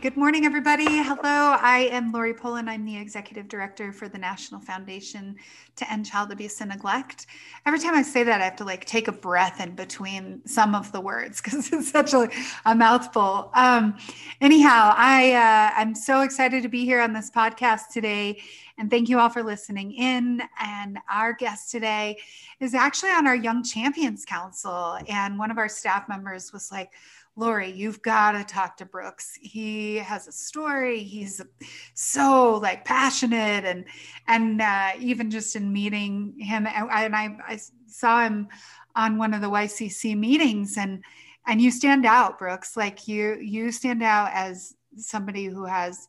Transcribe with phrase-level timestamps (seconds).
[0.00, 0.86] Good morning, everybody.
[0.86, 1.56] Hello.
[1.60, 2.70] I am Lori Poland.
[2.70, 5.36] I'm the executive director for the National Foundation
[5.76, 7.26] to End Child Abuse and Neglect.
[7.66, 10.74] Every time I say that, I have to like take a breath in between some
[10.74, 12.30] of the words because it's such a,
[12.64, 13.50] a mouthful.
[13.52, 13.98] Um,
[14.40, 18.40] anyhow, I uh, I'm so excited to be here on this podcast today,
[18.78, 20.40] and thank you all for listening in.
[20.58, 22.16] And our guest today
[22.58, 26.90] is actually on our Young Champions Council, and one of our staff members was like
[27.40, 29.38] Lori, you've got to talk to Brooks.
[29.40, 31.02] He has a story.
[31.02, 31.40] He's
[31.94, 33.86] so like passionate and
[34.28, 38.48] and uh, even just in meeting him, and I, I saw him
[38.94, 41.02] on one of the YCC meetings, and
[41.46, 42.76] and you stand out, Brooks.
[42.76, 46.08] Like you you stand out as somebody who has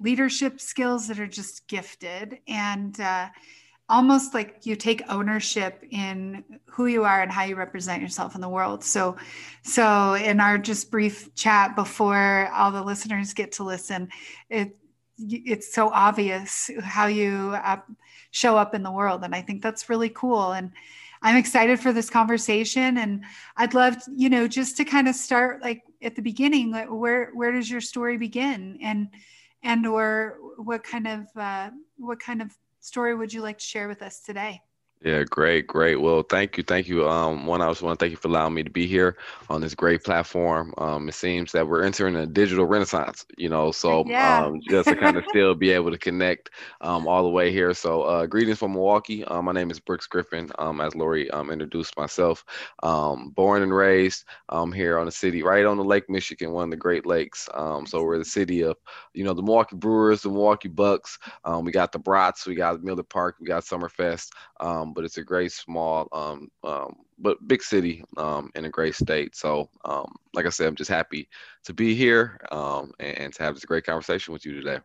[0.00, 2.98] leadership skills that are just gifted and.
[2.98, 3.28] Uh,
[3.90, 8.40] almost like you take ownership in who you are and how you represent yourself in
[8.40, 8.84] the world.
[8.84, 9.16] So,
[9.62, 14.08] so in our just brief chat before all the listeners get to listen,
[14.48, 14.76] it
[15.22, 17.76] it's so obvious how you uh,
[18.30, 20.52] show up in the world, and I think that's really cool.
[20.52, 20.72] And
[21.20, 23.24] I'm excited for this conversation, and
[23.56, 26.70] I'd love, you know, just to kind of start like at the beginning.
[26.70, 29.08] Like where where does your story begin, and
[29.62, 33.88] and or what kind of uh, what kind of story would you like to share
[33.88, 34.62] with us today?
[35.02, 35.96] Yeah, great, great.
[35.96, 37.08] Well, thank you, thank you.
[37.08, 39.16] Um, one, I just want to thank you for allowing me to be here
[39.48, 40.74] on this great platform.
[40.76, 44.44] Um, it seems that we're entering a digital renaissance, you know, so yeah.
[44.44, 46.50] um, just to kind of still be able to connect
[46.82, 47.72] um, all the way here.
[47.72, 49.24] So, uh, greetings from Milwaukee.
[49.24, 50.50] Um, my name is Brooks Griffin.
[50.58, 52.44] Um, as Lori um, introduced myself,
[52.82, 56.64] um, born and raised um, here on the city, right on the Lake Michigan, one
[56.64, 57.48] of the Great Lakes.
[57.54, 58.76] Um, so we're the city of,
[59.14, 61.18] you know, the Milwaukee Brewers, the Milwaukee Bucks.
[61.46, 64.28] Um, we got the Brats, we got Miller Park, we got Summerfest.
[64.60, 68.94] Um, but it's a great small, um, um, but big city um, in a great
[68.94, 69.36] state.
[69.36, 71.28] So, um, like I said, I'm just happy
[71.64, 74.78] to be here um, and, and to have this great conversation with you today.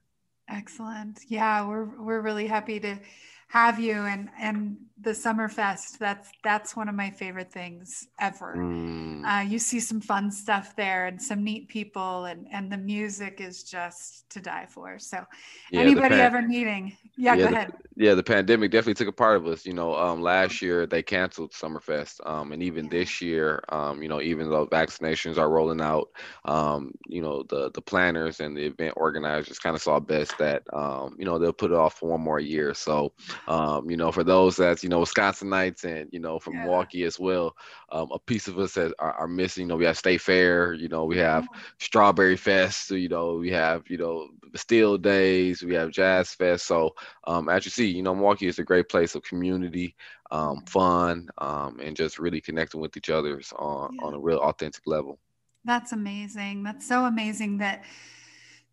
[0.49, 1.19] Excellent.
[1.27, 2.99] Yeah, we're we're really happy to
[3.47, 5.97] have you and and the Summerfest.
[5.97, 8.55] That's that's one of my favorite things ever.
[8.55, 9.25] Mm.
[9.25, 13.41] Uh, you see some fun stuff there and some neat people, and and the music
[13.41, 14.99] is just to die for.
[14.99, 15.23] So,
[15.71, 17.73] yeah, anybody ever needing, yeah, yeah go the, ahead.
[17.97, 19.65] Yeah, the pandemic definitely took a part of us.
[19.65, 24.09] You know, um, last year they canceled Summerfest, um, and even this year, um, you
[24.09, 26.09] know, even though vaccinations are rolling out,
[26.43, 30.63] um, you know, the the planners and the event organizers kind of saw best that,
[30.73, 32.73] um, you know, they'll put it off for one more year.
[32.73, 33.13] So,
[33.47, 36.63] um, you know, for those that's you know Wisconsinites and you know from yeah.
[36.63, 37.55] Milwaukee as well,
[37.89, 39.63] um, a piece of us that are, are, missing.
[39.63, 40.73] You know, we have State Fair.
[40.73, 41.59] You know, we have mm-hmm.
[41.79, 42.87] Strawberry Fest.
[42.87, 45.63] So, you know, we have you know the Steel Days.
[45.63, 46.65] We have Jazz Fest.
[46.65, 46.95] So
[47.25, 49.95] um, as you see, you know, Milwaukee is a great place of community,
[50.31, 50.65] um, mm-hmm.
[50.65, 54.05] fun, um, and just really connecting with each other on yeah.
[54.05, 55.19] on a real authentic level.
[55.63, 56.63] That's amazing.
[56.63, 57.83] That's so amazing that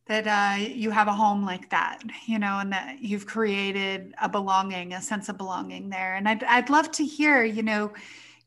[0.06, 4.28] that uh, you have a home like that, you know, and that you've created a
[4.28, 6.14] belonging, a sense of belonging there.
[6.14, 7.92] And I'd, I'd love to hear, you know,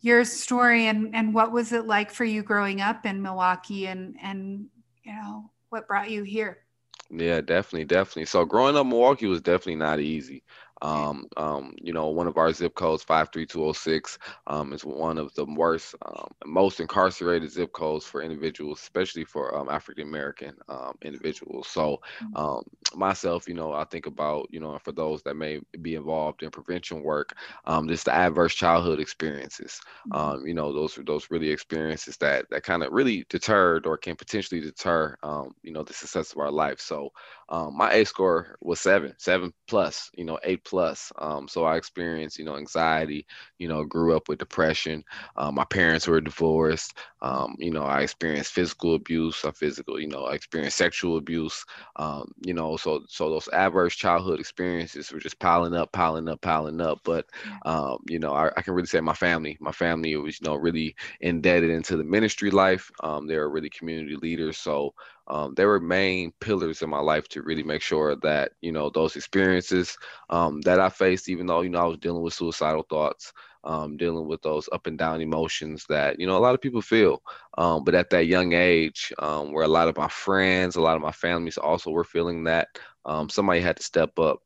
[0.05, 4.15] your story and, and what was it like for you growing up in Milwaukee and,
[4.21, 4.67] and,
[5.03, 6.59] you know, what brought you here?
[7.09, 8.25] Yeah, definitely, definitely.
[8.25, 10.43] So growing up in Milwaukee was definitely not easy.
[10.83, 15.45] Um, um, you know, one of our zip codes, 53206, um, is one of the
[15.45, 21.67] worst, um, most incarcerated zip codes for individuals, especially for um, African American um, individuals.
[21.67, 22.35] So, mm-hmm.
[22.35, 26.43] um, myself, you know, I think about, you know, for those that may be involved
[26.43, 27.35] in prevention work,
[27.65, 29.79] um, just the adverse childhood experiences.
[30.09, 30.17] Mm-hmm.
[30.17, 33.97] Um, you know, those are those really experiences that that kind of really deterred or
[33.97, 36.79] can potentially deter, um, you know, the success of our life.
[36.79, 37.11] So,
[37.49, 41.11] um, my ACE score was seven, seven plus, you know, eight plus.
[41.19, 43.25] Um, so I experienced, you know, anxiety,
[43.59, 45.03] you know, grew up with depression.
[45.35, 46.97] Um, my parents were divorced.
[47.21, 51.63] Um, you know, I experienced physical abuse, a physical, you know, I experienced sexual abuse.
[51.97, 56.41] Um, you know, so so those adverse childhood experiences were just piling up, piling up,
[56.41, 56.99] piling up.
[57.03, 57.25] But
[57.65, 60.55] um, you know, I, I, can really say my family, my family was, you know,
[60.55, 62.91] really indebted into the ministry life.
[63.03, 64.57] um, they were really community leaders.
[64.57, 64.93] So
[65.27, 68.89] um, they were main pillars in my life to really make sure that you know
[68.89, 69.97] those experiences
[70.29, 73.33] um, that I faced, even though you know I was dealing with suicidal thoughts,
[73.63, 76.81] um, dealing with those up and down emotions that you know a lot of people
[76.81, 77.21] feel.
[77.57, 80.95] Um, but at that young age, um, where a lot of my friends, a lot
[80.95, 82.67] of my families also were feeling that,
[83.05, 84.39] um, somebody had to step up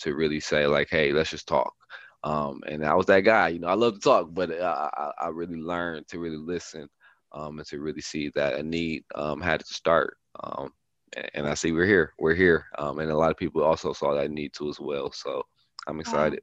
[0.00, 1.72] to really say like, "Hey, let's just talk."
[2.66, 3.48] and I was that guy.
[3.48, 6.88] You know, I love to talk, but I, I really learned to really listen
[7.32, 10.16] um, and to really see that a need um, had to start.
[10.42, 10.70] Um,
[11.34, 14.14] and I see we're here, we're here, um, and a lot of people also saw
[14.14, 15.10] that need to as well.
[15.12, 15.42] So
[15.86, 16.40] I'm excited.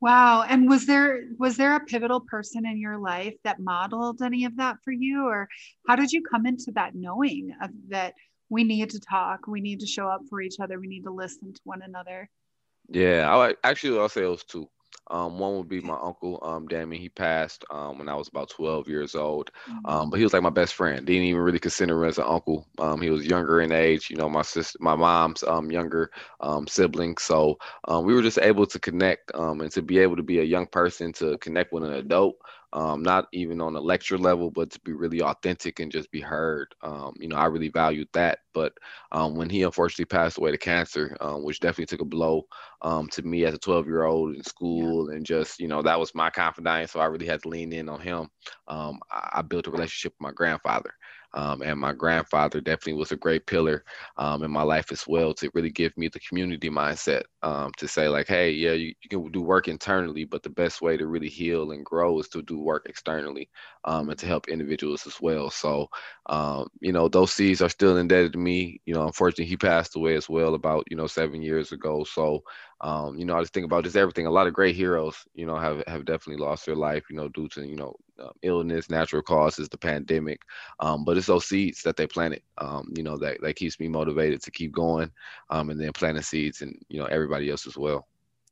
[0.00, 0.44] Wow.
[0.48, 4.56] And was there was there a pivotal person in your life that modeled any of
[4.56, 5.46] that for you, or
[5.86, 8.14] how did you come into that knowing of that
[8.50, 9.46] we need to talk.
[9.46, 10.78] We need to show up for each other.
[10.78, 12.28] We need to listen to one another.
[12.88, 14.68] Yeah, I actually I'll say it was two.
[15.10, 17.00] Um, one would be my uncle, um, Damien.
[17.00, 19.50] He passed um, when I was about 12 years old.
[19.68, 19.86] Mm-hmm.
[19.86, 21.04] Um, but he was like my best friend.
[21.04, 22.66] Didn't even really consider him as an uncle.
[22.78, 24.08] Um, he was younger in age.
[24.10, 26.10] You know, my sister, my mom's um, younger
[26.40, 27.16] um, sibling.
[27.18, 27.58] So
[27.88, 30.44] um, we were just able to connect um, and to be able to be a
[30.44, 32.36] young person to connect with an adult
[32.72, 36.20] um, not even on a lecture level, but to be really authentic and just be
[36.20, 36.74] heard.
[36.82, 38.40] Um, you know, I really valued that.
[38.54, 38.72] But
[39.12, 42.46] um, when he unfortunately passed away to cancer, um, which definitely took a blow
[42.82, 45.16] um, to me as a 12 year old in school, yeah.
[45.16, 46.90] and just, you know, that was my confidant.
[46.90, 48.28] So I really had to lean in on him.
[48.68, 50.94] Um, I, I built a relationship with my grandfather.
[51.34, 53.84] Um, and my grandfather definitely was a great pillar
[54.16, 57.86] um, in my life as well to really give me the community mindset um, to
[57.86, 61.06] say like, hey, yeah, you, you, can do work internally, but the best way to
[61.06, 63.48] really heal and grow is to do work externally
[63.84, 65.50] um, and to help individuals as well.
[65.50, 65.88] So,
[66.26, 68.80] um, you know, those seeds are still indebted to me.
[68.84, 72.04] You know, unfortunately, he passed away as well about you know seven years ago.
[72.04, 72.42] So
[72.82, 74.26] um, you know, I just think about just everything.
[74.26, 77.28] A lot of great heroes, you know, have have definitely lost their life, you know,
[77.28, 80.42] due to you know uh, illness, natural causes, the pandemic.
[80.78, 83.88] Um, but it's those seeds that they planted, um, you know, that that keeps me
[83.88, 85.10] motivated to keep going,
[85.50, 88.06] um, and then planting seeds, and you know, everybody else as well.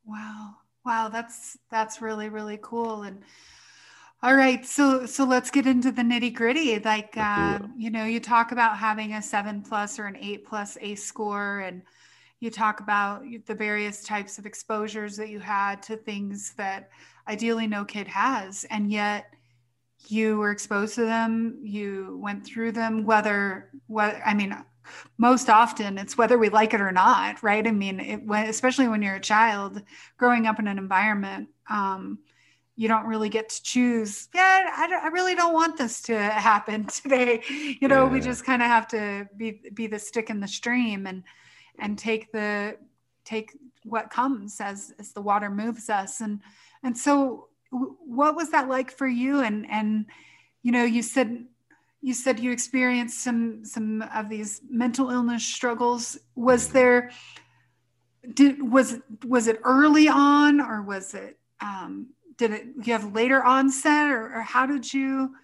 [0.07, 0.55] Wow,
[0.85, 3.23] wow, that's that's really really cool and.
[4.21, 6.77] All right, so so let's get into the nitty gritty.
[6.81, 10.77] Like, uh, you know, you talk about having a seven plus or an eight plus
[10.81, 11.83] ACE score, and
[12.41, 16.91] you talk about the various types of exposures that you had to things that
[17.27, 19.35] ideally no kid has and yet
[20.07, 24.57] you were exposed to them you went through them whether what i mean
[25.19, 27.67] most often it's whether we like it or not right?
[27.67, 29.83] I mean it, especially when you're a child
[30.17, 32.19] growing up in an environment um,
[32.75, 36.85] you don't really get to choose yeah I, I, really don't want this to happen
[37.03, 37.43] today.
[37.49, 38.13] You know yeah.
[38.13, 41.25] we just kind of have to be be the stick in the stream and
[41.79, 42.77] and take the
[43.25, 46.21] take what comes as as the water moves us.
[46.21, 46.41] And
[46.83, 49.41] and so what was that like for you?
[49.41, 50.07] And and
[50.63, 51.47] you know you said
[52.01, 56.19] you said you experienced some some of these mental illness struggles.
[56.35, 57.11] Was there
[58.35, 63.43] did was was it early on or was it um did it you have later
[63.43, 65.35] onset or, or how did you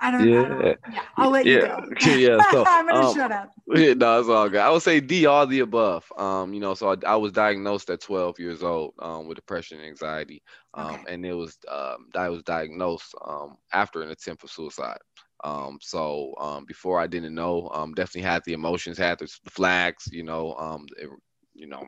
[0.00, 0.40] I don't, yeah.
[0.40, 1.84] I don't, yeah, I'll let you go.
[2.06, 3.50] yeah, so I'm gonna um, shut up.
[3.68, 4.60] Yeah, no, it's all good.
[4.60, 6.10] I would say D, all the above.
[6.16, 9.78] Um, you know, so I, I was diagnosed at 12 years old um, with depression
[9.78, 10.42] and anxiety,
[10.74, 11.14] um, okay.
[11.14, 14.98] and it was um, I was diagnosed um, after an attempt for suicide.
[15.44, 20.08] Um, so um, before I didn't know, um, definitely had the emotions, had the flags.
[20.10, 21.10] You know, um, it,
[21.52, 21.86] you know,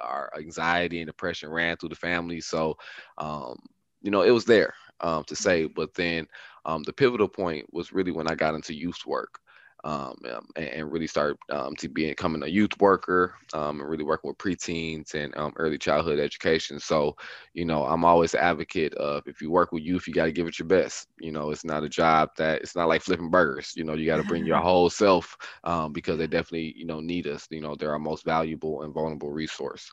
[0.00, 2.40] our anxiety and depression ran through the family.
[2.40, 2.76] So,
[3.16, 3.56] um,
[4.02, 5.66] you know, it was there um, to say.
[5.66, 6.26] But then
[6.64, 9.40] um, the pivotal point was really when I got into youth work
[9.86, 13.88] um, um, and, and, really start um, to be, becoming a youth worker um, and
[13.88, 16.80] really working with preteens and um, early childhood education.
[16.80, 17.16] So,
[17.54, 20.32] you know, I'm always an advocate of if you work with youth, you got to
[20.32, 21.06] give it your best.
[21.20, 23.74] You know, it's not a job that it's not like flipping burgers.
[23.76, 26.98] You know, you got to bring your whole self um, because they definitely, you know,
[26.98, 27.46] need us.
[27.48, 29.88] You know, they're our most valuable and vulnerable resource.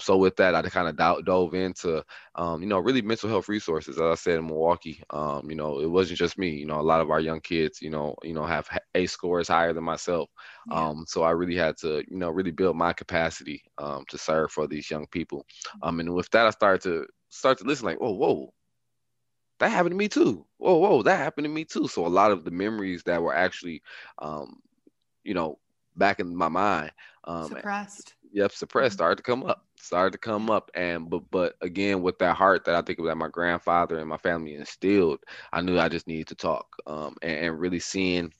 [0.00, 2.02] so with that, I kind of do- dove into,
[2.38, 3.96] you know, really mental health resources.
[3.96, 6.48] As I said in Milwaukee, you know, it wasn't just me.
[6.48, 9.33] You know, a lot of our young kids, you know, you know, have ACE score
[9.34, 10.30] scores higher than myself.
[10.70, 10.88] Yeah.
[10.88, 14.50] Um, so I really had to, you know, really build my capacity um, to serve
[14.52, 15.38] for these young people.
[15.38, 15.88] Mm-hmm.
[15.88, 18.52] Um, and with that, I started to start to listen, like, oh, whoa,
[19.58, 20.46] that happened to me too.
[20.58, 21.88] Whoa, whoa, that happened to me too.
[21.88, 23.82] So a lot of the memories that were actually,
[24.20, 24.60] um,
[25.24, 25.58] you know,
[25.96, 26.92] back in my mind,
[27.24, 28.14] um, suppressed.
[28.32, 28.92] Yep, suppressed.
[28.92, 28.98] Mm-hmm.
[28.98, 29.64] Started to come up.
[29.76, 33.16] Started to come up, and but but again, with that heart that I think that
[33.16, 35.20] my grandfather and my family instilled,
[35.52, 38.32] I knew I just needed to talk, um, and, and really seeing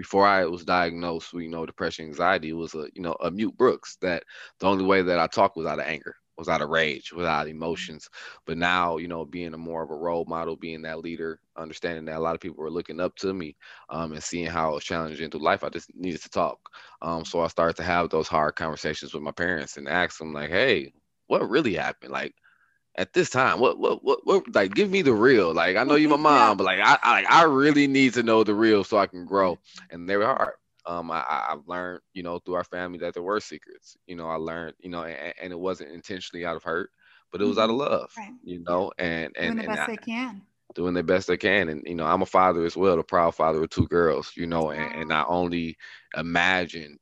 [0.00, 3.56] before I was diagnosed with, you know, depression, anxiety, was a, you know, a mute
[3.58, 4.24] Brooks that
[4.58, 7.48] the only way that I talked was out of anger, was out of rage, without
[7.48, 8.08] emotions.
[8.46, 12.06] But now, you know, being a more of a role model, being that leader, understanding
[12.06, 13.56] that a lot of people were looking up to me
[13.90, 16.58] um, and seeing how I was challenging through life, I just needed to talk.
[17.02, 20.32] Um, so I started to have those hard conversations with my parents and ask them
[20.32, 20.92] like, hey,
[21.26, 22.12] what really happened?
[22.12, 22.34] Like,
[23.00, 25.54] at this time what, what what what like give me the real.
[25.54, 28.22] Like i know you my mom but like I, I like i really need to
[28.22, 29.58] know the real so i can grow.
[29.90, 30.54] And they were hard.
[30.86, 33.96] Um i i've learned you know through our family that there were secrets.
[34.06, 36.90] You know i learned you know and, and it wasn't intentionally out of hurt
[37.32, 37.90] but it was out of mm-hmm.
[37.90, 38.34] love right.
[38.44, 40.42] you know and and doing the best I, they can.
[40.74, 41.70] doing the best they can.
[41.70, 44.46] And you know i'm a father as well a proud father of two girls you
[44.46, 45.78] know and, and i only
[46.16, 46.98] imagine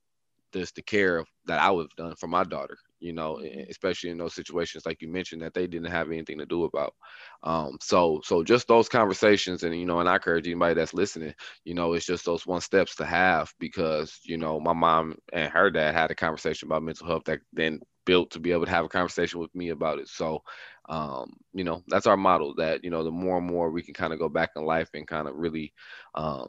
[0.52, 3.70] this the care that i would have done for my daughter you know, mm-hmm.
[3.70, 6.94] especially in those situations like you mentioned that they didn't have anything to do about.
[7.42, 11.34] Um, so so just those conversations, and you know, and I encourage anybody that's listening,
[11.64, 15.52] you know, it's just those one steps to have because you know my mom and
[15.52, 18.70] her dad had a conversation about mental health that then built to be able to
[18.70, 20.08] have a conversation with me about it.
[20.08, 20.42] So,
[20.88, 23.92] um, you know, that's our model that, you know, the more and more we can
[23.92, 25.74] kind of go back in life and kind of really
[26.14, 26.48] um,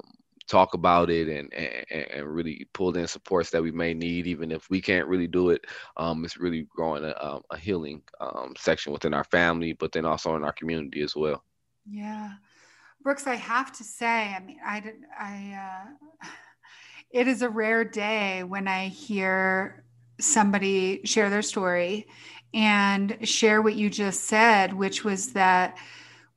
[0.50, 4.52] talk about it and, and, and really pull in supports that we may need, even
[4.52, 5.66] if we can't really do it.
[5.96, 10.06] Um, it's really growing a, um, a healing um, section within our family, but then
[10.06, 11.44] also in our community as well.
[11.90, 12.34] Yeah.
[13.02, 15.88] Brooks, I have to say, I mean, I I,
[16.24, 16.28] uh,
[17.12, 19.86] it is a rare day when I hear
[20.20, 22.08] somebody share their story
[22.54, 25.78] and share what you just said, which was that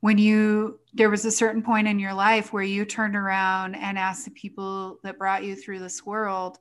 [0.03, 3.97] when you there was a certain point in your life where you turned around and
[3.97, 6.59] asked the people that brought you through this world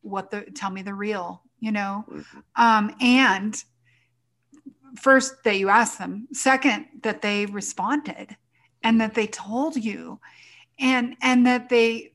[0.00, 2.38] what the tell me the real you know mm-hmm.
[2.56, 3.62] um, and
[4.98, 8.34] first that you asked them second that they responded
[8.82, 10.18] and that they told you
[10.78, 12.13] and and that they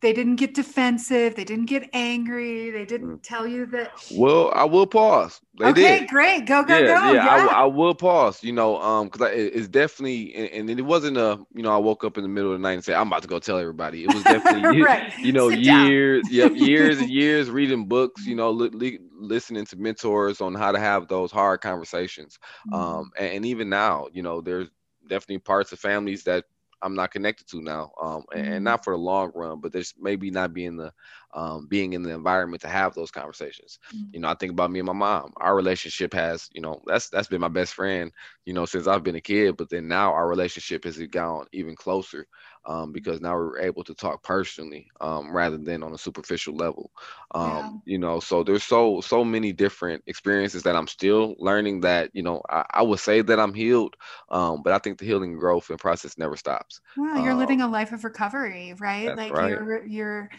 [0.00, 1.34] they didn't get defensive.
[1.34, 2.70] They didn't get angry.
[2.70, 3.22] They didn't mm.
[3.22, 3.90] tell you that.
[4.12, 5.40] Well, I will pause.
[5.58, 6.08] They okay, did.
[6.08, 6.46] great.
[6.46, 7.12] Go, go, yeah, go.
[7.12, 7.46] Yeah, yeah.
[7.50, 8.44] I, I, will pause.
[8.44, 12.04] You know, um, because it's definitely, and, and, it wasn't a, you know, I woke
[12.04, 14.04] up in the middle of the night and say I'm about to go tell everybody.
[14.04, 15.16] It was definitely, right.
[15.18, 18.24] you know, Sit years, yep, years and years reading books.
[18.24, 22.38] You know, li- li- listening to mentors on how to have those hard conversations.
[22.70, 22.74] Mm-hmm.
[22.74, 24.68] Um, and, and even now, you know, there's
[25.08, 26.44] definitely parts of families that
[26.82, 28.64] I'm not connected to now, um, and, and, mm-hmm.
[28.64, 30.92] not for the long run, but there's maybe not being the
[31.34, 33.78] um, being in the environment to have those conversations.
[33.94, 34.14] Mm-hmm.
[34.14, 35.32] You know, I think about me and my mom.
[35.36, 38.10] Our relationship has, you know, that's that's been my best friend,
[38.44, 39.56] you know, since I've been a kid.
[39.56, 42.26] But then now our relationship has gone even closer
[42.66, 46.90] um, because now we're able to talk personally um, rather than on a superficial level.
[47.34, 47.92] Um, yeah.
[47.92, 51.80] You know, so there's so so many different experiences that I'm still learning.
[51.80, 53.96] That you know, I, I would say that I'm healed,
[54.30, 56.80] um, but I think the healing growth and process never stops.
[56.96, 59.16] Well, you're living um, a life of recovery, right?
[59.16, 59.50] Like right.
[59.50, 60.30] you're you're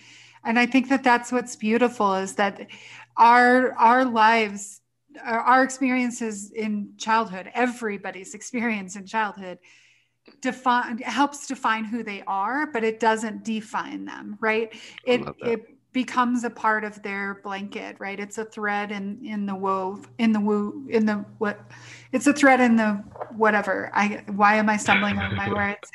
[0.46, 2.68] and i think that that's what's beautiful is that
[3.18, 4.82] our our lives
[5.24, 9.58] our experiences in childhood everybody's experience in childhood
[10.42, 14.74] define helps define who they are but it doesn't define them right?
[15.06, 18.20] It it becomes a part of their blanket right?
[18.20, 21.60] It's a thread in in the wove in the woo in the what
[22.12, 23.04] it's a thread in the
[23.36, 23.92] whatever.
[23.94, 25.92] I why am i stumbling on my words?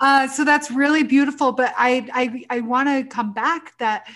[0.00, 4.06] Uh, so that's really beautiful but i i, I want to come back that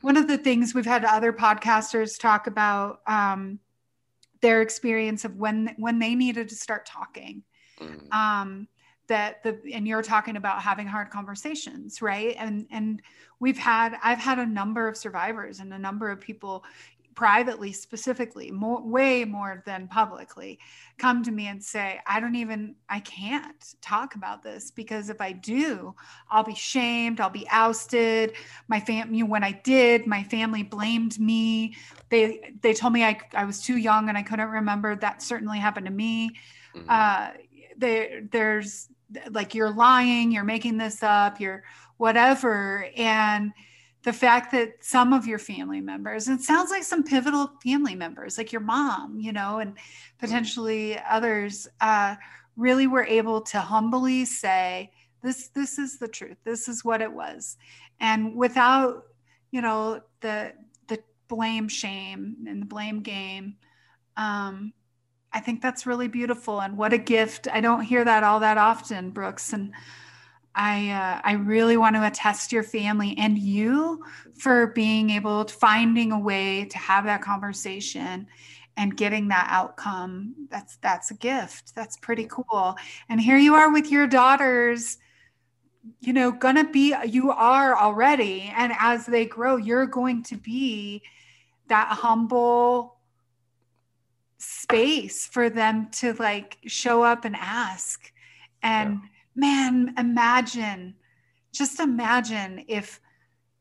[0.00, 3.58] one of the things we've had other podcasters talk about um,
[4.40, 7.42] their experience of when when they needed to start talking.
[7.80, 8.12] Mm.
[8.12, 8.68] um,
[9.08, 12.36] that the and you're talking about having hard conversations right?
[12.38, 13.02] And and
[13.40, 16.64] we've had i've had a number of survivors and a number of people
[17.14, 20.56] privately specifically more way more than publicly
[20.98, 25.20] come to me and say i don't even i can't talk about this because if
[25.20, 25.92] i do
[26.30, 28.34] i'll be shamed i'll be ousted.
[28.68, 31.74] My family when i did my family blamed me.
[32.08, 34.94] They they told me i, I was too young and i couldn't remember.
[34.94, 36.36] That certainly happened to me.
[36.74, 36.86] Mm-hmm.
[36.88, 37.30] uh,
[37.78, 38.88] they, there's
[39.30, 41.64] like you're lying, you're making this up, you're
[41.96, 42.88] whatever.
[42.96, 43.52] And
[44.02, 48.38] the fact that some of your family members, it sounds like some pivotal family members,
[48.38, 49.74] like your mom, you know, and
[50.18, 52.14] potentially others, uh,
[52.56, 54.90] really were able to humbly say,
[55.22, 56.36] this, this is the truth.
[56.44, 57.56] This is what it was.
[58.00, 59.02] And without,
[59.50, 60.52] you know, the,
[60.86, 63.56] the blame shame and the blame game,
[64.16, 64.72] um,
[65.32, 67.48] I think that's really beautiful and what a gift.
[67.52, 69.52] I don't hear that all that often, Brooks.
[69.52, 69.72] And
[70.54, 74.04] I uh, I really want to attest your family and you
[74.34, 78.26] for being able to finding a way to have that conversation
[78.76, 80.34] and getting that outcome.
[80.50, 81.74] That's that's a gift.
[81.74, 82.76] That's pretty cool.
[83.08, 84.98] And here you are with your daughters
[86.00, 91.02] you know gonna be you are already and as they grow you're going to be
[91.68, 92.97] that humble
[94.38, 98.12] space for them to like show up and ask.
[98.62, 99.08] And yeah.
[99.34, 100.94] man, imagine,
[101.52, 103.00] just imagine if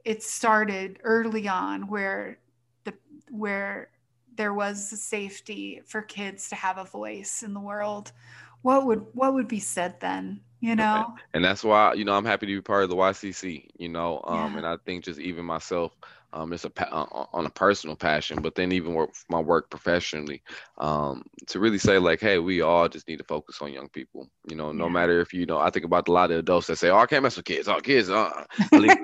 [0.05, 2.39] it started early on where
[2.85, 2.93] the
[3.29, 3.89] where
[4.37, 8.13] there was safety for kids to have a voice in the world
[8.61, 12.25] what would what would be said then you know and that's why you know i'm
[12.25, 14.57] happy to be part of the ycc you know um yeah.
[14.59, 15.91] and i think just even myself
[16.33, 20.41] Um, it's a on a personal passion, but then even work my work professionally,
[20.77, 24.27] um, to really say like, hey, we all just need to focus on young people.
[24.47, 24.91] You know, no yeah.
[24.91, 27.05] matter if you know, I think about a lot of adults that say, "Oh, I
[27.05, 27.69] can't mess with kids.
[27.69, 28.43] Oh, kids, uh."
[28.73, 28.99] like,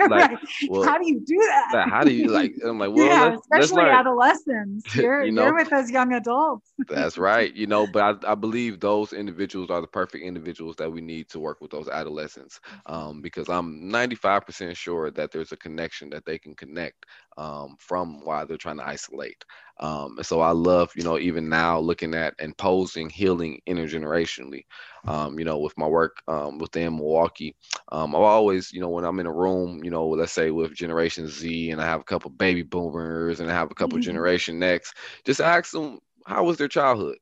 [0.68, 1.88] well, how do you do that?
[1.90, 2.54] How do you like?
[2.66, 4.96] I'm like, well, yeah, let's, especially let's adolescents.
[4.96, 6.72] You're, you know, you're with those young adults.
[6.90, 7.54] that's right.
[7.54, 11.30] You know, but I, I believe those individuals are the perfect individuals that we need
[11.30, 16.26] to work with those adolescents, um, because I'm 95% sure that there's a connection that
[16.26, 17.06] they can connect
[17.38, 19.44] um, from why they're trying to isolate.
[19.80, 24.66] Um, and so I love, you know, even now looking at and posing healing intergenerationally.
[25.08, 27.56] Um, you know, with my work um, within Milwaukee,
[27.92, 30.74] um, I've always, you know, when I'm in a room, you know, let's say with
[30.74, 34.06] Generation Z, and I have a couple baby boomers, and I have a couple mm-hmm.
[34.06, 34.94] Generation X,
[35.26, 37.18] just ask them how was their childhood,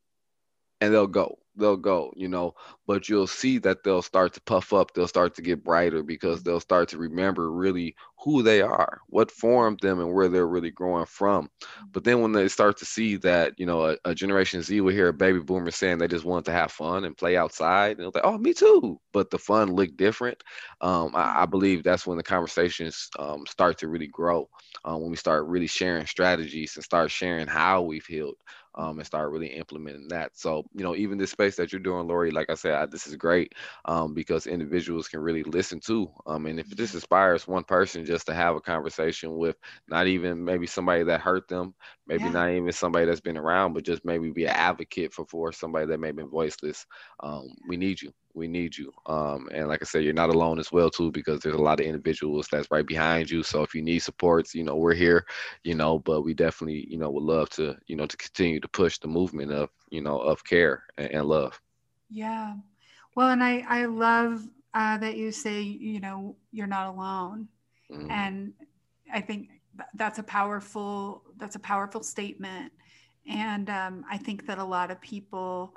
[0.82, 2.54] and they'll go they'll go, you know,
[2.88, 6.44] but you'll see that they'll start to puff up, they'll start to get brighter because
[6.44, 10.70] they'll start to remember really who they are, what formed them and where they're really
[10.70, 11.50] growing from.
[11.92, 14.94] But then when they start to see that, you know, a, a generation Z will
[14.94, 18.00] hear a baby boomer saying they just want to have fun and play outside, and
[18.00, 19.00] they'll like, oh, me too.
[19.12, 20.42] But the fun looked different.
[20.82, 24.48] Um, I, I, believe that's when the conversations um, start to really grow.
[24.86, 28.38] Um, when we start really sharing strategies and start sharing how we've healed
[28.76, 30.32] um, and start really implementing that.
[30.38, 33.08] So, you know, even this space that you're doing, Lori, like I said, I, this
[33.08, 33.54] is great
[33.86, 36.10] um, because individuals can really listen to.
[36.26, 40.44] Um, and if this inspires one person just to have a conversation with not even
[40.44, 41.74] maybe somebody that hurt them,
[42.08, 42.32] maybe yeah.
[42.32, 45.86] not even somebody that's been around, but just maybe be an advocate for, for somebody
[45.88, 46.86] that may have been voiceless,
[47.22, 48.92] um, we need you we need you.
[49.06, 51.80] Um, and like I said, you're not alone as well too, because there's a lot
[51.80, 53.44] of individuals that's right behind you.
[53.44, 55.26] So if you need supports, you know, we're here,
[55.64, 58.68] you know, but we definitely, you know, would love to, you know, to continue to
[58.68, 61.60] push the movement of, you know, of care and, and love.
[62.10, 62.56] Yeah.
[63.16, 67.48] Well, and I, I love uh, that you say, you know, you're not alone.
[67.92, 68.12] Mm-hmm.
[68.12, 68.54] And
[69.14, 69.50] I think
[69.96, 72.72] that's a powerful, that's a powerful statement.
[73.30, 75.74] And um, I think that a lot of people,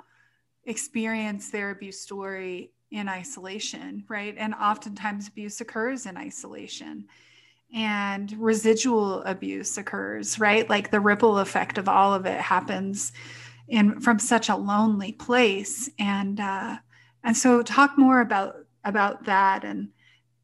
[0.65, 4.35] experience their abuse story in isolation, right?
[4.37, 7.07] And oftentimes abuse occurs in isolation
[7.73, 10.69] and residual abuse occurs, right?
[10.69, 13.11] Like the ripple effect of all of it happens
[13.67, 15.89] in from such a lonely place.
[15.99, 16.77] And uh,
[17.23, 19.89] and so talk more about about that and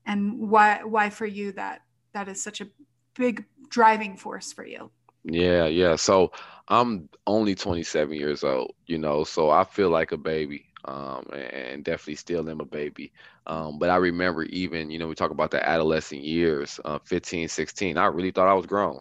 [0.06, 1.82] and why why for you that
[2.14, 2.68] that is such a
[3.16, 4.92] big driving force for you.
[5.24, 5.96] Yeah, yeah.
[5.96, 6.32] So
[6.68, 11.84] I'm only 27 years old, you know, so I feel like a baby, um, and
[11.84, 13.12] definitely still am a baby.
[13.46, 17.48] Um, but I remember even, you know, we talk about the adolescent years, uh, 15,
[17.48, 17.98] 16.
[17.98, 19.00] I really thought I was grown,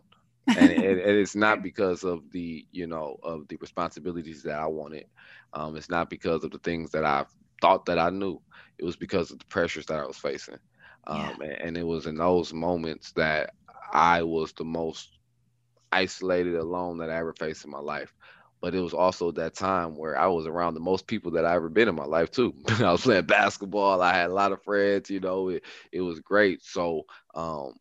[0.54, 4.66] and, and, and it's not because of the, you know, of the responsibilities that I
[4.66, 5.06] wanted.
[5.52, 7.24] Um, it's not because of the things that I
[7.60, 8.40] thought that I knew.
[8.78, 10.58] It was because of the pressures that I was facing,
[11.06, 11.34] um, yeah.
[11.42, 13.50] and, and it was in those moments that
[13.92, 15.19] I was the most
[15.92, 18.14] isolated alone that I ever faced in my life.
[18.60, 21.54] But it was also that time where I was around the most people that I
[21.54, 22.54] ever been in my life too.
[22.68, 24.02] I was playing basketball.
[24.02, 26.62] I had a lot of friends, you know, it, it was great.
[26.62, 27.74] So um,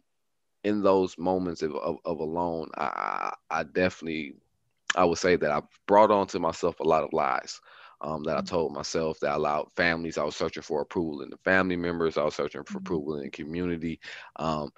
[0.64, 4.36] in those moments of, of, of alone, I, I definitely,
[4.96, 7.60] I would say that I brought on to myself a lot of lies.
[8.02, 8.48] Um, that I mm.
[8.48, 10.18] told myself that I allowed families.
[10.18, 12.18] I was searching for approval in the family members.
[12.18, 12.78] I was searching for mm-hmm.
[12.78, 14.00] approval in the community,
[14.38, 14.72] um,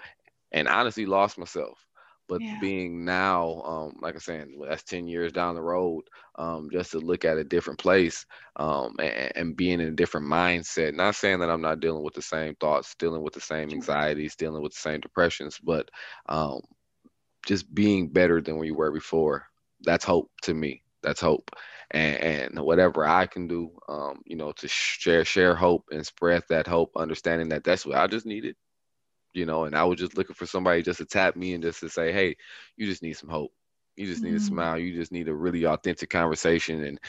[0.51, 1.85] and honestly lost myself.
[2.31, 2.59] But yeah.
[2.61, 6.03] being now, um, like I'm saying, that's 10 years down the road,
[6.35, 10.27] um, just to look at a different place um, and, and, being in a different
[10.27, 10.93] mindset.
[10.93, 14.37] Not saying that I'm not dealing with the same thoughts, dealing with the same anxieties,
[14.37, 15.91] dealing with the same depressions, but
[16.29, 16.61] um,
[17.45, 19.45] just being better than we were before.
[19.81, 20.83] That's hope to me.
[21.03, 21.51] That's hope.
[21.91, 26.43] And, and whatever I can do, um, you know, to share share hope and spread
[26.47, 28.55] that hope, understanding that that's what I just needed
[29.33, 31.79] you know, and I was just looking for somebody just to tap me and just
[31.81, 32.35] to say, hey,
[32.75, 33.51] you just need some hope.
[33.95, 34.37] You just need mm-hmm.
[34.37, 34.79] a smile.
[34.79, 36.83] You just need a really authentic conversation.
[36.83, 36.99] And,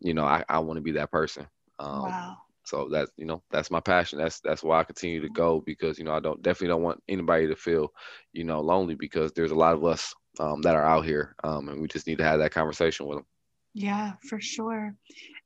[0.00, 1.46] you know, I, I want to be that person.
[1.78, 2.36] Um, wow.
[2.64, 4.18] So that's, you know, that's my passion.
[4.18, 7.02] That's, that's why I continue to go because, you know, I don't definitely don't want
[7.08, 7.92] anybody to feel,
[8.32, 11.68] you know, lonely because there's a lot of us um, that are out here um,
[11.68, 13.26] and we just need to have that conversation with them.
[13.74, 14.94] Yeah, for sure.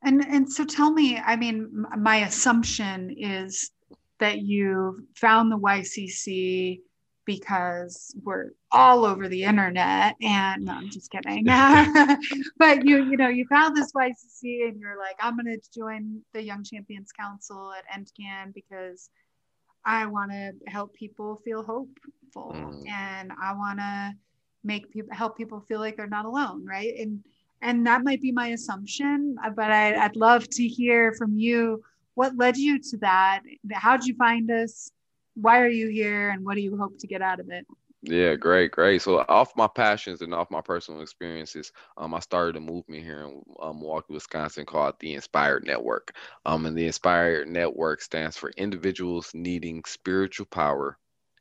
[0.02, 3.70] And, and so tell me, I mean, my assumption is
[4.18, 6.80] that you found the YCC
[7.26, 11.44] because we're all over the internet and no, I'm just kidding.
[12.56, 16.22] but you, you know, you found this YCC and you're like, I'm going to join
[16.32, 19.10] the Young Champions Council at EndCAN because
[19.84, 22.88] I want to help people feel hopeful mm.
[22.88, 24.12] and I want to
[24.64, 26.64] make people help people feel like they're not alone.
[26.64, 26.94] Right.
[26.98, 27.24] And,
[27.60, 31.82] and that might be my assumption, but I, I'd love to hear from you
[32.16, 33.42] what led you to that?
[33.72, 34.90] How did you find us?
[35.34, 36.30] Why are you here?
[36.30, 37.66] And what do you hope to get out of it?
[38.02, 39.02] Yeah, great, great.
[39.02, 43.20] So off my passions and off my personal experiences, um, I started a movement here
[43.20, 46.14] in um, Milwaukee, Wisconsin called the Inspired Network.
[46.46, 50.98] Um, and the Inspired Network stands for individuals needing spiritual power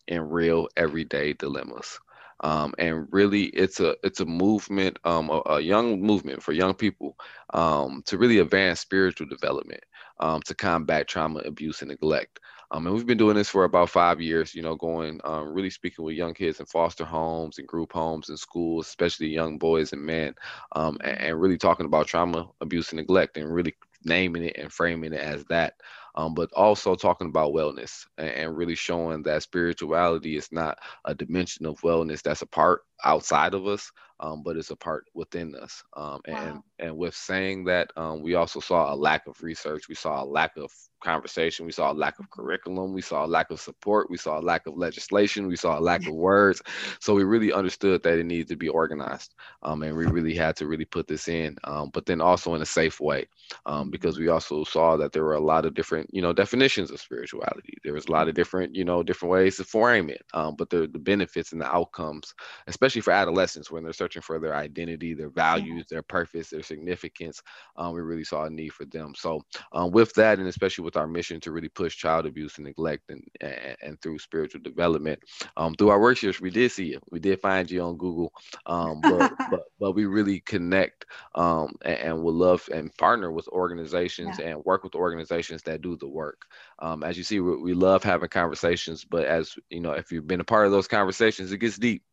[0.08, 2.00] in real everyday dilemmas.
[2.46, 6.76] Um, and really, it's a it's a movement, um, a, a young movement for young
[6.76, 7.18] people
[7.56, 9.84] um, to really advance spiritual development,
[10.20, 12.40] um, to combat trauma, abuse, and neglect.
[12.70, 15.72] Um, and we've been doing this for about five years, you know, going um, really
[15.72, 19.92] speaking with young kids in foster homes and group homes and schools, especially young boys
[19.92, 20.36] and men,
[20.76, 25.14] and, and, really talking about trauma, abuse, and neglect, and really naming it and framing
[25.14, 25.74] it as that.
[26.16, 31.14] Um, but also talking about wellness and, and really showing that spirituality is not a
[31.14, 35.56] dimension of wellness that's a part outside of us, um, but it's a part within
[35.56, 35.84] us.
[35.96, 36.64] Um, and wow.
[36.80, 39.90] and with saying that, um, we also saw a lack of research.
[39.90, 40.72] We saw a lack of
[41.04, 41.66] conversation.
[41.66, 42.94] We saw a lack of curriculum.
[42.94, 44.10] We saw a lack of support.
[44.10, 45.48] We saw a lack of legislation.
[45.48, 46.62] We saw a lack of words.
[47.00, 50.56] So we really understood that it needed to be organized, um, and we really had
[50.58, 51.58] to really put this in.
[51.66, 53.28] Um, but then also in a safe way,
[53.66, 56.90] um, because we also saw that there were a lot of different, you know, definitions
[56.90, 57.78] of spirituality.
[57.84, 60.24] There was a lot of different, you know, different ways to frame it.
[60.34, 62.34] Um, but the the benefits and the outcomes,
[62.68, 67.42] especially for adolescents when they're searching for their identity, their values, their purpose, their significance,
[67.78, 69.14] um, we really saw a need for them.
[69.16, 69.42] So
[69.74, 73.10] um, with that, and especially with our mission to really push child abuse and neglect
[73.10, 75.20] and and, and throrough spiritual development.
[75.58, 77.00] Um, through our workshops, we did see you.
[77.10, 78.34] We did find you on Google,
[78.66, 83.48] um, but, but, but we really connect um, and, and would love and partner with
[83.50, 84.48] organizations yeah.
[84.48, 86.46] and work with organizations that do the work.
[86.80, 90.28] Um, as you see, we, we love having conversations, but as you know, if you've
[90.28, 92.04] been a part of those conversations, it gets deep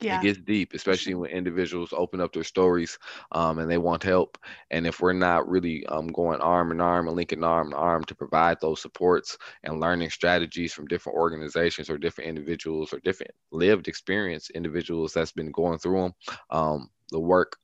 [0.00, 0.18] yeah.
[0.18, 2.98] it gets deep especially when individuals open up their stories
[3.32, 4.38] um, and they want help
[4.70, 8.04] and if we're not really um, going arm in arm and linking arm in arm
[8.04, 13.32] to provide those supports and learning strategies from different organizations or different individuals or different
[13.52, 16.14] lived experience individuals that's been going through them
[16.50, 17.56] um, the work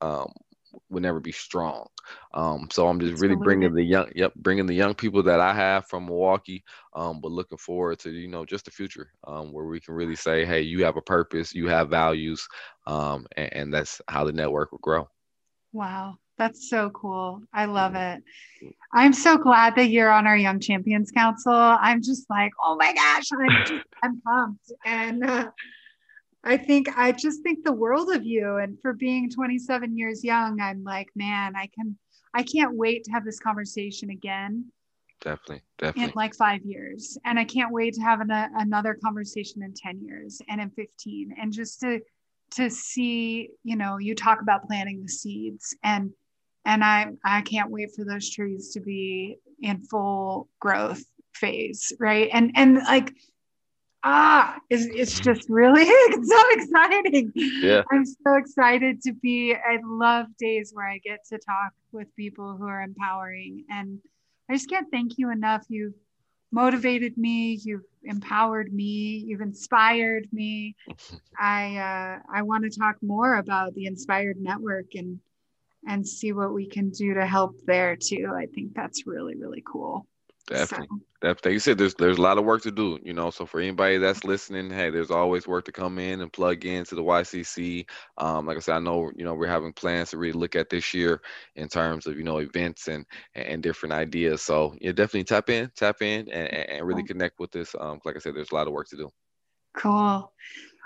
[0.89, 1.87] would never be strong.
[2.35, 5.53] Um, so I'm just really bringing the young, yep, bringing the young people that I
[5.53, 9.67] have from Milwaukee, um, but looking forward to you know just the future um, where
[9.67, 12.47] we can really say, hey, you have a purpose, you have values,
[12.87, 15.09] um, and, and that's how the network will grow.
[15.73, 17.43] Wow, that's so cool.
[17.53, 18.23] I love it.
[18.93, 21.53] I'm so glad that you're on our Young Champions Council.
[21.53, 25.25] I'm just like, oh my gosh, I'm just, I'm pumped and.
[25.25, 25.51] Uh,
[26.43, 28.57] I think I just think the world of you.
[28.57, 31.97] And for being 27 years young, I'm like, man, I can,
[32.35, 34.67] I can't wait to have this conversation again.
[35.21, 36.05] Definitely, definitely.
[36.05, 37.19] In like five years.
[37.27, 40.71] And I can't wait to have an, a, another conversation in 10 years and in
[40.71, 41.35] 15.
[41.39, 42.01] And just to,
[42.53, 46.11] to see, you know, you talk about planting the seeds and,
[46.65, 51.03] and I, I can't wait for those trees to be in full growth
[51.35, 51.93] phase.
[51.99, 52.31] Right.
[52.33, 53.13] And, and like,
[54.03, 55.85] ah, it's, it's just really
[56.25, 57.33] so exciting.
[57.35, 57.83] Yeah.
[57.91, 59.55] I'm so excited to be.
[59.55, 63.65] I love days where I get to talk with people who are empowering.
[63.71, 63.99] And
[64.49, 65.65] I just can't thank you enough.
[65.69, 65.95] You've
[66.53, 70.77] motivated me, you've empowered me, you've inspired me.
[71.39, 75.21] I uh, I want to talk more about the Inspired Network and
[75.87, 78.33] and see what we can do to help there too.
[78.37, 80.07] I think that's really, really cool.
[80.47, 80.89] Definitely.
[80.91, 81.05] So.
[81.23, 81.53] Definitely.
[81.53, 83.31] You said there's there's a lot of work to do, you know.
[83.31, 86.95] So for anybody that's listening, hey, there's always work to come in and plug into
[86.95, 87.87] the YCC.
[88.17, 90.71] Um, like I said, I know you know we're having plans to really look at
[90.71, 91.21] this year
[91.57, 94.41] in terms of you know events and and different ideas.
[94.41, 97.75] So yeah, definitely tap in, tap in, and, and really connect with this.
[97.79, 99.11] Um, like I said, there's a lot of work to do.
[99.77, 100.33] Cool.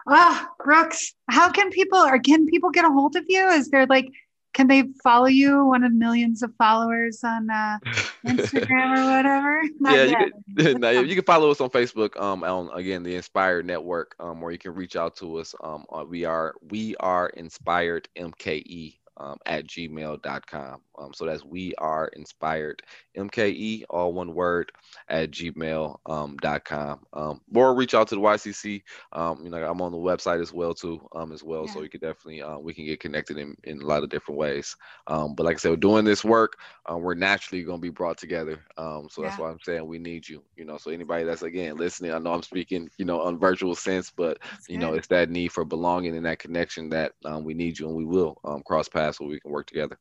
[0.06, 3.48] Ah, Brooks, how can people or can people get a hold of you?
[3.48, 4.10] Is there like
[4.54, 5.66] can they follow you?
[5.66, 7.78] One of millions of followers on uh,
[8.26, 9.62] instagram or whatever?
[9.80, 10.16] Not yeah you
[10.56, 14.42] can, no, you can follow us on facebook um on again the inspired network um
[14.42, 19.38] or you can reach out to us um we are we are inspired mke um,
[19.46, 20.80] at gmail.com.
[20.98, 22.82] Um, so that's we are inspired
[23.16, 24.72] MKE, all one word,
[25.08, 27.00] at gmail.com.
[27.12, 28.82] Um, um, or reach out to the YCC.
[29.12, 31.64] Um, you know, I'm on the website as well too, um, as well.
[31.66, 31.72] Yeah.
[31.72, 34.38] So you can definitely, uh, we can get connected in, in a lot of different
[34.38, 34.76] ways.
[35.06, 36.58] Um, but like I said, we're doing this work,
[36.90, 38.60] uh, we're naturally going to be brought together.
[38.76, 39.28] Um, so yeah.
[39.28, 42.18] that's why I'm saying we need you, you know, so anybody that's again listening, I
[42.18, 44.86] know I'm speaking, you know, on virtual sense, but that's you good.
[44.86, 47.96] know, it's that need for belonging and that connection that um, we need you and
[47.96, 49.98] we will um, cross paths so we can work together.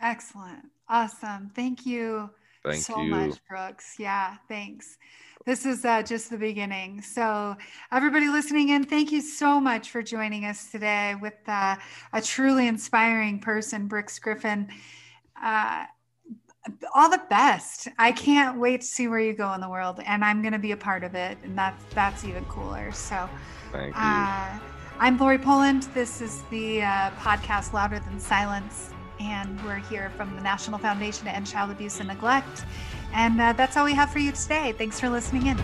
[0.00, 0.64] Excellent.
[0.88, 1.50] Awesome.
[1.54, 2.30] Thank you
[2.64, 3.10] Thank so you.
[3.10, 3.96] much, Brooks.
[3.98, 4.98] Yeah, thanks.
[5.44, 7.02] This is uh, just the beginning.
[7.02, 7.56] So,
[7.90, 11.76] everybody listening in, thank you so much for joining us today with uh,
[12.12, 14.68] a truly inspiring person, Brooks Griffin.
[15.42, 15.84] Uh,
[16.94, 17.88] all the best.
[17.98, 20.60] I can't wait to see where you go in the world, and I'm going to
[20.60, 22.92] be a part of it, and that's that's even cooler.
[22.92, 23.28] So,
[23.72, 24.71] thank you.
[24.98, 25.84] I'm Lori Poland.
[25.94, 31.24] This is the uh, podcast Louder Than Silence, and we're here from the National Foundation
[31.24, 32.64] to End Child Abuse and Neglect.
[33.12, 34.72] And uh, that's all we have for you today.
[34.78, 35.58] Thanks for listening in.